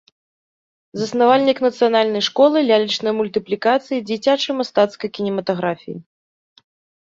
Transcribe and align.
Заснавальнік 1.01 1.57
нацыянальнай 1.67 2.23
школы 2.29 2.57
лялечнай 2.69 3.13
мультыплікацыі, 3.19 4.01
дзіцячай 4.09 4.53
мастацкай 4.63 5.09
кінематаграфіі. 5.19 5.97